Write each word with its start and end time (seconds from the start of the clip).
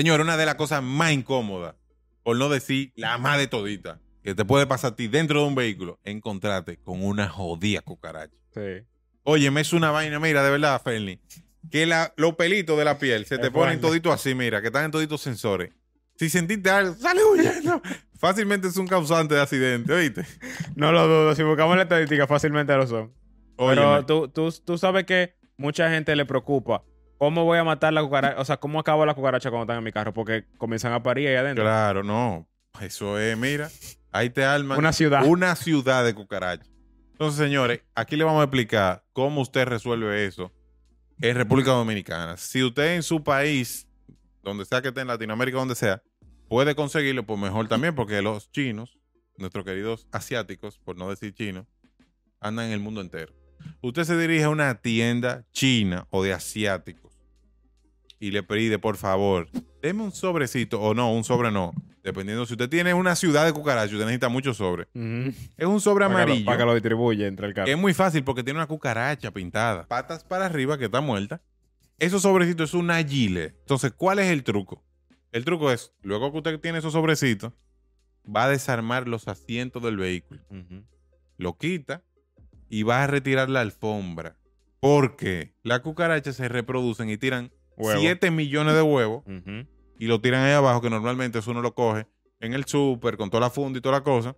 Señor, 0.00 0.22
una 0.22 0.38
de 0.38 0.46
las 0.46 0.54
cosas 0.54 0.82
más 0.82 1.12
incómodas, 1.12 1.74
por 2.22 2.34
no 2.34 2.48
decir 2.48 2.90
la 2.96 3.18
más 3.18 3.36
de 3.36 3.48
todita, 3.48 4.00
que 4.22 4.34
te 4.34 4.46
puede 4.46 4.66
pasar 4.66 4.92
a 4.92 4.96
ti 4.96 5.08
dentro 5.08 5.42
de 5.42 5.48
un 5.48 5.54
vehículo, 5.54 5.98
encontrarte 6.04 6.78
con 6.78 7.04
una 7.04 7.28
jodida 7.28 7.82
cucaracha. 7.82 8.34
Sí. 8.54 8.86
Oye, 9.24 9.50
me 9.50 9.60
es 9.60 9.74
una 9.74 9.90
vaina, 9.90 10.18
mira, 10.18 10.42
de 10.42 10.52
verdad, 10.52 10.80
Fernie, 10.82 11.20
que 11.70 11.84
la, 11.84 12.14
los 12.16 12.34
pelitos 12.36 12.78
de 12.78 12.86
la 12.86 12.98
piel 12.98 13.26
se 13.26 13.36
te 13.36 13.50
ponen 13.50 13.78
toditos 13.82 14.14
así, 14.14 14.34
mira, 14.34 14.62
que 14.62 14.68
están 14.68 14.86
en 14.86 14.90
toditos 14.90 15.20
sensores. 15.20 15.70
Si 16.16 16.30
sentiste 16.30 16.70
algo, 16.70 16.94
sale 16.94 17.22
huyendo. 17.22 17.82
Fácilmente 18.18 18.68
es 18.68 18.78
un 18.78 18.86
causante 18.86 19.34
de 19.34 19.42
accidente, 19.42 19.92
¿oíste? 19.92 20.24
No 20.76 20.92
lo 20.92 21.06
dudo. 21.08 21.34
Si 21.34 21.42
buscamos 21.42 21.76
la 21.76 21.82
estadística, 21.82 22.26
fácilmente 22.26 22.74
lo 22.74 22.86
son. 22.86 23.12
Pero 23.58 23.90
Óyeme. 23.90 24.06
tú, 24.06 24.28
tú, 24.28 24.50
tú 24.64 24.78
sabes 24.78 25.04
que 25.04 25.34
mucha 25.58 25.90
gente 25.90 26.16
le 26.16 26.24
preocupa. 26.24 26.84
¿Cómo 27.20 27.44
voy 27.44 27.58
a 27.58 27.64
matar 27.64 27.92
la 27.92 28.02
cucaracha? 28.02 28.40
O 28.40 28.44
sea, 28.46 28.56
¿cómo 28.56 28.80
acabo 28.80 29.04
la 29.04 29.12
cucaracha 29.12 29.50
cuando 29.50 29.64
están 29.64 29.76
en 29.76 29.84
mi 29.84 29.92
carro? 29.92 30.14
Porque 30.14 30.46
comienzan 30.56 30.94
a 30.94 31.02
parir 31.02 31.28
ahí 31.28 31.34
adentro. 31.34 31.62
Claro, 31.62 32.02
no. 32.02 32.48
Eso 32.80 33.18
es, 33.18 33.36
mira, 33.36 33.68
ahí 34.10 34.30
te 34.30 34.42
arman 34.42 34.78
Una 34.78 34.90
ciudad. 34.90 35.26
una 35.26 35.54
ciudad 35.54 36.02
de 36.02 36.14
cucarachas. 36.14 36.70
Entonces, 37.12 37.38
señores, 37.38 37.82
aquí 37.94 38.16
le 38.16 38.24
vamos 38.24 38.40
a 38.40 38.44
explicar 38.44 39.04
cómo 39.12 39.42
usted 39.42 39.66
resuelve 39.66 40.24
eso 40.24 40.50
en 41.20 41.36
República 41.36 41.72
Dominicana. 41.72 42.38
Si 42.38 42.62
usted 42.62 42.94
en 42.94 43.02
su 43.02 43.22
país, 43.22 43.86
donde 44.42 44.64
sea 44.64 44.80
que 44.80 44.88
esté 44.88 45.02
en 45.02 45.08
Latinoamérica, 45.08 45.58
donde 45.58 45.74
sea, 45.74 46.02
puede 46.48 46.74
conseguirlo, 46.74 47.26
pues 47.26 47.38
mejor 47.38 47.68
también, 47.68 47.94
porque 47.94 48.22
los 48.22 48.50
chinos, 48.50 48.98
nuestros 49.36 49.66
queridos 49.66 50.06
asiáticos, 50.10 50.78
por 50.78 50.96
no 50.96 51.10
decir 51.10 51.34
chinos, 51.34 51.66
andan 52.40 52.68
en 52.68 52.72
el 52.72 52.80
mundo 52.80 53.02
entero. 53.02 53.34
Usted 53.82 54.04
se 54.04 54.16
dirige 54.16 54.44
a 54.44 54.48
una 54.48 54.74
tienda 54.76 55.44
china 55.52 56.06
o 56.08 56.22
de 56.24 56.32
asiáticos 56.32 57.09
y 58.20 58.30
le 58.30 58.42
pide, 58.42 58.78
por 58.78 58.96
favor, 58.96 59.48
deme 59.82 60.02
un 60.02 60.12
sobrecito, 60.12 60.80
o 60.80 60.94
no, 60.94 61.12
un 61.12 61.24
sobre 61.24 61.50
no, 61.50 61.72
dependiendo 62.04 62.44
si 62.44 62.52
usted 62.52 62.68
tiene 62.68 62.92
una 62.92 63.16
ciudad 63.16 63.46
de 63.46 63.52
cucarachas, 63.52 63.94
usted 63.94 64.04
necesita 64.04 64.28
muchos 64.28 64.58
sobres. 64.58 64.86
Ujú. 64.94 65.32
Es 65.56 65.66
un 65.66 65.80
sobre 65.80 66.04
Para 66.04 66.22
amarillo. 66.22 66.44
Para 66.44 66.58
que 66.58 66.64
lo 66.66 66.74
distribuya 66.74 67.26
entre 67.26 67.48
el 67.48 67.54
carro. 67.54 67.70
Es 67.70 67.78
muy 67.78 67.94
fácil 67.94 68.22
porque 68.22 68.44
tiene 68.44 68.58
una 68.58 68.66
cucaracha 68.66 69.30
pintada. 69.32 69.88
Patas 69.88 70.22
para 70.22 70.46
arriba 70.46 70.78
que 70.78 70.84
está 70.84 71.00
muerta. 71.00 71.40
Esos 71.98 72.22
sobrecitos 72.22 72.70
es 72.70 72.74
una 72.74 73.02
gile. 73.02 73.54
Entonces, 73.60 73.92
¿cuál 73.96 74.18
es 74.18 74.26
el 74.26 74.44
truco? 74.44 74.84
El 75.32 75.44
truco 75.44 75.72
es, 75.72 75.92
luego 76.02 76.30
que 76.30 76.38
usted 76.38 76.60
tiene 76.60 76.78
esos 76.78 76.92
sobrecitos, 76.92 77.52
va 78.24 78.44
a 78.44 78.48
desarmar 78.50 79.08
los 79.08 79.28
asientos 79.28 79.82
del 79.82 79.96
vehículo. 79.96 80.40
Lo 81.38 81.56
quita 81.56 82.02
y 82.68 82.82
va 82.82 83.02
a 83.02 83.06
retirar 83.06 83.48
la 83.48 83.60
alfombra. 83.62 84.36
Porque 84.80 85.54
las 85.62 85.80
cucarachas 85.80 86.36
se 86.36 86.48
reproducen 86.48 87.10
y 87.10 87.18
tiran 87.18 87.52
Huevo. 87.80 88.00
7 88.00 88.30
millones 88.30 88.74
de 88.74 88.82
huevos 88.82 89.24
y 89.98 90.06
lo 90.06 90.20
tiran 90.20 90.42
ahí 90.44 90.52
abajo, 90.52 90.80
que 90.80 90.90
normalmente 90.90 91.38
eso 91.40 91.50
uno 91.50 91.62
lo 91.62 91.74
coge 91.74 92.06
en 92.40 92.54
el 92.54 92.64
súper 92.64 93.16
con 93.16 93.28
toda 93.30 93.42
la 93.42 93.50
funda 93.50 93.78
y 93.78 93.82
toda 93.82 93.98
la 93.98 94.04
cosa. 94.04 94.36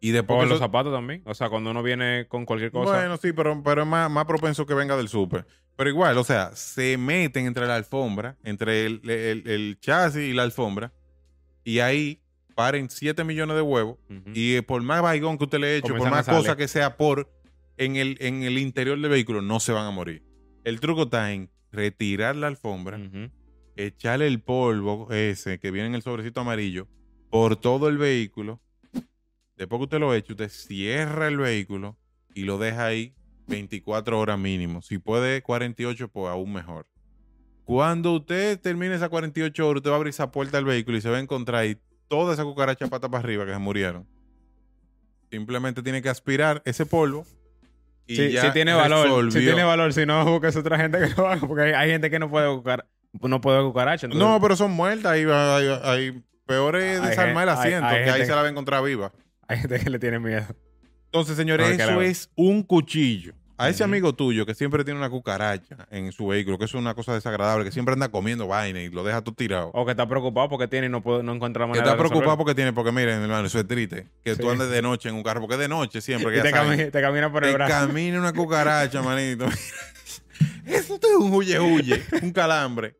Y 0.00 0.12
después 0.12 0.38
O 0.38 0.42
en 0.44 0.48
los 0.48 0.56
eso- 0.56 0.64
zapatos 0.64 0.92
también. 0.92 1.22
O 1.26 1.34
sea, 1.34 1.48
cuando 1.50 1.72
uno 1.72 1.82
viene 1.82 2.26
con 2.28 2.46
cualquier 2.46 2.70
cosa. 2.70 2.92
Bueno, 2.94 3.16
sí, 3.16 3.32
pero, 3.32 3.60
pero 3.64 3.82
es 3.82 3.88
más, 3.88 4.08
más 4.10 4.26
propenso 4.26 4.64
que 4.64 4.74
venga 4.74 4.96
del 4.96 5.08
súper. 5.08 5.44
Pero 5.76 5.90
igual, 5.90 6.16
o 6.18 6.24
sea, 6.24 6.54
se 6.54 6.96
meten 6.98 7.46
entre 7.46 7.66
la 7.66 7.74
alfombra, 7.76 8.36
entre 8.44 8.86
el, 8.86 9.00
el- 9.10 9.48
el 9.48 9.78
chasis 9.80 10.22
y 10.22 10.32
la 10.34 10.44
alfombra, 10.44 10.92
y 11.64 11.80
ahí 11.80 12.22
paren 12.54 12.90
7 12.90 13.24
millones 13.24 13.56
de 13.56 13.62
huevos. 13.62 13.98
Y 14.34 14.54
eh, 14.56 14.62
por 14.62 14.82
más 14.82 15.02
baigón 15.02 15.36
que 15.36 15.44
usted 15.44 15.58
le 15.58 15.76
eche, 15.78 15.92
por 15.92 16.10
más 16.10 16.26
cosa 16.28 16.56
que 16.56 16.68
sea 16.68 16.96
por 16.96 17.28
en 17.76 17.96
el, 17.96 18.16
en 18.20 18.42
el 18.44 18.58
interior 18.58 19.00
del 19.00 19.10
vehículo, 19.10 19.42
no 19.42 19.58
se 19.60 19.72
van 19.72 19.86
a 19.86 19.90
morir. 19.90 20.24
El 20.64 20.78
truco 20.80 21.04
está 21.04 21.32
en 21.32 21.50
retirar 21.72 22.36
la 22.36 22.46
alfombra, 22.46 23.00
echarle 23.76 24.26
el 24.26 24.40
polvo 24.40 25.10
ese 25.12 25.58
que 25.58 25.70
viene 25.70 25.88
en 25.88 25.94
el 25.94 26.02
sobrecito 26.02 26.40
amarillo 26.40 26.88
por 27.30 27.56
todo 27.56 27.88
el 27.88 27.98
vehículo. 27.98 28.60
Después 29.56 29.78
que 29.78 29.84
usted 29.84 30.00
lo 30.00 30.14
eche, 30.14 30.32
usted 30.32 30.48
cierra 30.48 31.28
el 31.28 31.38
vehículo 31.38 31.96
y 32.34 32.42
lo 32.42 32.58
deja 32.58 32.86
ahí 32.86 33.14
24 33.48 34.18
horas 34.18 34.38
mínimo. 34.38 34.82
Si 34.82 34.98
puede 34.98 35.42
48, 35.42 36.08
pues 36.08 36.30
aún 36.30 36.52
mejor. 36.52 36.86
Cuando 37.64 38.14
usted 38.14 38.58
termine 38.60 38.94
esas 38.94 39.08
48 39.08 39.68
horas, 39.68 39.80
usted 39.80 39.90
va 39.90 39.94
a 39.94 39.96
abrir 39.96 40.10
esa 40.10 40.30
puerta 40.30 40.56
del 40.56 40.64
vehículo 40.64 40.96
y 40.96 41.00
se 41.00 41.10
va 41.10 41.18
a 41.18 41.20
encontrar 41.20 41.62
ahí 41.62 41.76
toda 42.08 42.32
esa 42.32 42.44
cucaracha 42.44 42.86
pata 42.86 43.10
para 43.10 43.22
arriba 43.22 43.44
que 43.44 43.52
se 43.52 43.58
murieron. 43.58 44.06
Simplemente 45.30 45.82
tiene 45.82 46.00
que 46.00 46.08
aspirar 46.08 46.62
ese 46.64 46.86
polvo. 46.86 47.26
Y 48.08 48.16
Sí, 48.16 48.30
ya 48.32 48.42
sí 48.42 48.48
tiene 48.52 48.72
valor. 48.72 49.06
Sí 49.06 49.12
resolvió. 49.12 49.40
tiene 49.52 49.64
valor. 49.64 49.92
Si 49.92 50.04
no, 50.06 50.24
busques 50.24 50.56
otra 50.56 50.78
gente 50.78 50.98
que 50.98 51.08
lo 51.16 51.28
haga. 51.28 51.46
Porque 51.46 51.62
hay, 51.62 51.72
hay 51.72 51.90
gente 51.90 52.10
que 52.10 52.18
no 52.18 52.28
puede 52.30 52.48
buscar. 52.48 52.86
No 53.20 53.40
puede 53.40 53.62
cucaracha. 53.62 54.06
entonces- 54.06 54.26
No, 54.28 54.40
pero 54.40 54.56
son 54.56 54.70
muertas. 54.72 55.12
Hay, 55.12 55.24
hay- 55.84 56.22
peor 56.46 56.76
es 56.76 57.00
Hay 57.00 57.08
desarmar 57.10 57.44
el 57.44 57.48
hay- 57.50 57.58
asiento, 57.58 57.86
hay 57.86 58.04
que 58.04 58.10
ahí 58.10 58.22
se 58.24 58.30
la 58.34 58.40
va 58.40 58.46
a 58.46 58.50
encontrar 58.50 58.82
viva. 58.82 59.12
Hay 59.46 59.58
gente 59.58 59.78
que 59.78 59.90
le 59.90 59.98
tiene 59.98 60.18
miedo. 60.18 60.46
Entonces, 61.06 61.36
señores, 61.36 61.76
No, 61.78 61.84
eso 61.84 62.02
es 62.02 62.30
un 62.34 62.62
cuchillo. 62.62 63.34
A 63.58 63.68
ese 63.68 63.82
amigo 63.84 64.14
tuyo 64.14 64.46
que 64.46 64.54
siempre 64.54 64.84
tiene 64.84 64.98
una 65.00 65.10
cucaracha 65.10 65.86
en 65.90 66.12
su 66.12 66.28
vehículo, 66.28 66.58
que 66.58 66.64
es 66.66 66.74
una 66.74 66.94
cosa 66.94 67.12
desagradable, 67.12 67.64
que 67.64 67.72
siempre 67.72 67.92
anda 67.94 68.08
comiendo 68.08 68.46
vaina 68.46 68.80
y 68.80 68.88
lo 68.88 69.02
deja 69.04 69.20
todo 69.22 69.34
tirado. 69.34 69.70
O 69.74 69.84
que 69.84 69.90
está 69.90 70.08
preocupado 70.08 70.48
porque 70.48 70.68
tiene 70.68 70.86
y 70.86 70.90
no, 70.90 71.02
puede, 71.02 71.22
no 71.24 71.34
encuentra 71.34 71.62
la 71.62 71.66
que 71.66 71.78
manera 71.80 71.84
está 71.92 72.02
de 72.02 72.08
preocupado 72.08 72.36
porque 72.38 72.54
tiene, 72.54 72.72
porque 72.72 72.92
miren, 72.92 73.20
hermano, 73.22 73.46
eso 73.48 73.58
es 73.58 73.66
triste. 73.66 74.06
Que 74.24 74.36
tú 74.36 74.48
andes 74.48 74.70
de 74.70 74.80
noche 74.80 75.08
en 75.08 75.16
un 75.16 75.22
carro, 75.24 75.40
porque 75.40 75.56
de 75.56 75.66
noche 75.68 76.00
siempre, 76.00 76.32
que 76.32 76.38
Y 76.38 76.42
te, 76.42 76.50
saben. 76.52 76.78
cami- 76.78 76.92
te 76.92 77.00
camina 77.00 77.32
por 77.32 77.44
el 77.44 77.50
Te 77.50 77.54
brazo. 77.56 77.86
camina 77.88 78.18
una 78.20 78.32
cucaracha, 78.32 79.02
manito. 79.02 79.46
eso 80.66 80.94
es 80.94 81.16
un 81.18 81.32
huye 81.32 81.58
huye, 81.58 82.02
un 82.22 82.30
calambre. 82.32 82.96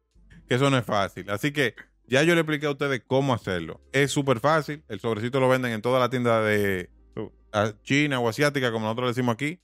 Que 0.48 0.54
eso 0.56 0.70
no 0.70 0.78
es 0.78 0.84
fácil. 0.84 1.28
Así 1.30 1.52
que 1.52 1.74
ya 2.06 2.22
yo 2.22 2.34
le 2.34 2.40
expliqué 2.40 2.66
a 2.66 2.70
ustedes 2.70 3.02
cómo 3.06 3.34
hacerlo. 3.34 3.80
Es 3.92 4.10
súper 4.10 4.40
fácil. 4.40 4.82
El 4.88 4.98
sobrecito 4.98 5.40
lo 5.40 5.48
venden 5.48 5.72
en 5.72 5.82
toda 5.82 6.00
la 6.00 6.08
tienda 6.10 6.40
de 6.42 6.90
Uh. 7.16 7.28
a- 7.52 7.72
China 7.82 8.18
o 8.20 8.28
asiática, 8.28 8.72
como 8.72 8.86
nosotros 8.86 9.06
le 9.06 9.10
decimos 9.10 9.34
aquí. 9.34 9.60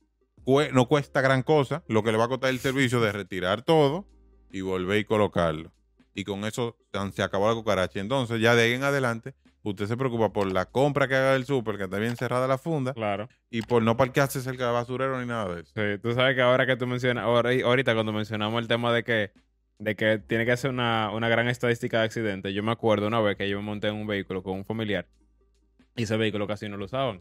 No 0.47 0.87
cuesta 0.89 1.21
gran 1.21 1.43
cosa. 1.43 1.83
Lo 1.89 2.03
que 2.03 2.13
le 2.13 2.19
va 2.19 2.25
a 2.25 2.29
costar 2.29 2.51
el 2.51 2.59
servicio 2.59 3.01
de 3.01 3.13
retirar 3.13 3.63
todo 3.63 4.07
y 4.51 4.61
volver 4.61 4.99
y 4.99 5.05
colocarlo. 5.05 5.73
Y 6.15 6.25
con 6.25 6.45
eso 6.45 6.77
se- 7.13 7.23
acabó 7.23 7.49
la 7.49 7.55
cucaracha. 7.55 7.99
Entonces, 8.01 8.41
ya 8.41 8.55
de 8.55 8.63
ahí 8.63 8.73
en 8.73 8.85
adelante, 8.85 9.35
usted 9.63 9.87
se 9.87 9.97
preocupa 9.97 10.33
por 10.33 10.47
la 10.53 10.67
compra 10.67 11.09
que 11.09 11.17
haga 11.17 11.33
del 11.33 11.45
súper, 11.45 11.77
que 11.77 11.85
está 11.85 11.99
bien 11.99 12.17
cerrada 12.17 12.47
la 12.47 12.59
funda, 12.59 12.93
Claro. 12.95 13.29
y 13.51 13.63
por 13.63 13.83
no 13.83 13.97
parquearse 13.97 14.41
cerca 14.43 14.67
de 14.67 14.73
basurero 14.73 15.19
ni 15.21 15.27
nada 15.27 15.53
de 15.55 15.63
eso. 15.63 15.73
Sí, 15.75 15.99
tú 16.01 16.13
sabes 16.13 16.37
que 16.37 16.43
ahora 16.43 16.67
que 16.67 16.77
tú 16.77 16.87
mencionas, 16.87 17.25
ahora- 17.25 17.51
ahorita 17.65 17.95
cuando 17.95 18.13
mencionamos 18.13 18.61
el 18.63 18.69
tema 18.69 18.93
de 18.93 19.03
que, 19.03 19.33
de 19.79 19.97
que 19.97 20.19
tiene 20.19 20.47
que 20.47 20.57
ser 20.57 20.71
una, 20.71 21.11
una 21.11 21.29
gran 21.29 21.49
estadística 21.49 21.99
de 21.99 22.05
accidentes, 22.05 22.55
yo 22.55 22.63
me 22.63 22.71
acuerdo 22.71 23.09
una 23.09 23.21
vez 23.21 23.37
que 23.37 23.49
yo 23.49 23.57
me 23.59 23.65
monté 23.65 23.89
en 23.89 23.97
un 23.97 24.07
vehículo 24.07 24.43
con 24.45 24.53
un 24.55 24.65
familiar 24.65 25.09
y 25.97 26.05
ese 26.05 26.17
vehículo 26.17 26.47
casi 26.47 26.69
no 26.69 26.77
lo 26.77 26.85
usaban. 26.85 27.21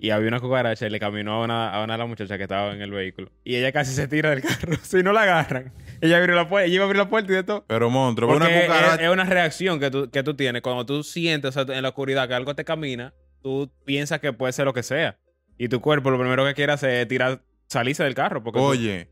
Y 0.00 0.10
había 0.10 0.28
una 0.28 0.38
cucaracha 0.38 0.86
y 0.86 0.90
le 0.90 1.00
caminó 1.00 1.34
a 1.34 1.44
una, 1.44 1.70
a 1.74 1.82
una 1.82 1.94
de 1.94 1.98
las 1.98 2.08
muchachas 2.08 2.36
que 2.36 2.44
estaba 2.44 2.72
en 2.72 2.80
el 2.80 2.92
vehículo. 2.92 3.30
Y 3.42 3.56
ella 3.56 3.72
casi 3.72 3.92
se 3.92 4.06
tira 4.06 4.30
del 4.30 4.42
carro. 4.42 4.72
si 4.82 5.02
no 5.02 5.12
la 5.12 5.22
agarran, 5.22 5.72
ella 6.00 6.18
abrió 6.18 6.36
la 6.36 6.48
puerta, 6.48 6.66
ella 6.66 6.74
iba 6.76 6.84
a 6.84 6.86
abrir 6.86 6.98
la 7.02 7.08
puerta 7.10 7.32
y 7.32 7.34
de 7.34 7.42
todo. 7.42 7.64
Pero, 7.66 7.90
monstruo, 7.90 8.30
una 8.34 8.46
Porque 8.46 8.62
cucaracha. 8.66 9.04
es 9.04 9.10
una 9.10 9.24
reacción 9.24 9.80
que 9.80 9.90
tú, 9.90 10.08
que 10.10 10.22
tú 10.22 10.34
tienes 10.34 10.62
cuando 10.62 10.86
tú 10.86 11.02
sientes 11.02 11.56
o 11.56 11.64
sea, 11.64 11.76
en 11.76 11.82
la 11.82 11.88
oscuridad 11.88 12.28
que 12.28 12.34
algo 12.34 12.54
te 12.54 12.64
camina, 12.64 13.12
tú 13.42 13.70
piensas 13.84 14.20
que 14.20 14.32
puede 14.32 14.52
ser 14.52 14.66
lo 14.66 14.72
que 14.72 14.84
sea. 14.84 15.18
Y 15.58 15.68
tu 15.68 15.80
cuerpo 15.80 16.10
lo 16.12 16.18
primero 16.20 16.44
que 16.44 16.54
quiere 16.54 16.72
hacer 16.72 16.90
es 16.90 17.08
tirar, 17.08 17.42
salirse 17.66 18.04
del 18.04 18.14
carro. 18.14 18.44
Porque 18.44 18.60
tú- 18.60 18.66
Oye, 18.66 19.08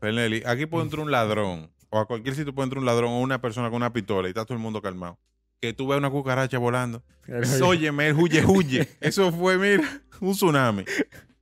Fernelli, 0.00 0.42
aquí 0.46 0.64
puede 0.64 0.84
entrar 0.84 1.02
un 1.04 1.10
ladrón, 1.10 1.70
o 1.90 1.98
a 1.98 2.06
cualquier 2.06 2.34
sitio 2.34 2.54
puede 2.54 2.64
entrar 2.64 2.78
un 2.80 2.86
ladrón 2.86 3.10
o 3.12 3.20
una 3.20 3.40
persona 3.42 3.68
con 3.68 3.76
una 3.76 3.92
pistola 3.92 4.28
y 4.28 4.30
está 4.30 4.44
todo 4.46 4.54
el 4.54 4.62
mundo 4.62 4.80
calmado. 4.80 5.18
Que 5.62 5.72
tú 5.72 5.86
veas 5.86 5.98
una 6.00 6.10
cucaracha 6.10 6.58
volando. 6.58 7.04
Óyeme, 7.62 8.08
el 8.08 8.16
huye, 8.16 8.44
huye. 8.44 8.88
Eso 9.00 9.30
fue, 9.30 9.56
mira, 9.56 10.02
un 10.20 10.32
tsunami. 10.32 10.84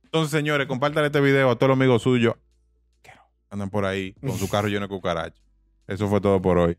Entonces, 0.03 0.29
señores, 0.29 0.67
compártanle 0.67 1.07
este 1.07 1.19
video 1.19 1.49
a 1.49 1.55
todos 1.55 1.69
los 1.69 1.75
amigos 1.75 2.03
suyos. 2.03 2.35
que 3.01 3.09
Andan 3.49 3.71
por 3.71 3.83
ahí 3.83 4.13
con 4.21 4.37
su 4.37 4.47
carro 4.47 4.67
lleno 4.67 4.81
de 4.81 4.89
cucarachas. 4.89 5.41
Eso 5.87 6.07
fue 6.07 6.21
todo 6.21 6.39
por 6.39 6.59
hoy. 6.59 6.77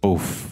Uf. 0.00 0.47